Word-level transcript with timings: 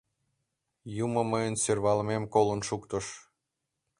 —Юмо 1.05 1.21
мыйын 1.31 1.55
сӧрвалымем 1.63 2.23
колын 2.33 2.61
шуктыш». 2.67 3.05